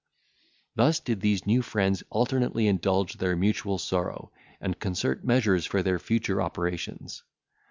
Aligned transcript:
Thus 0.73 0.99
did 0.99 1.21
these 1.21 1.45
new 1.45 1.61
friends 1.61 2.01
alternately 2.09 2.65
indulge 2.65 3.19
their 3.19 3.35
mutual 3.35 3.77
sorrow, 3.77 4.31
and 4.59 4.79
concert 4.79 5.23
measures 5.23 5.67
for 5.67 5.83
their 5.83 5.99
future 5.99 6.41
operations. 6.41 7.21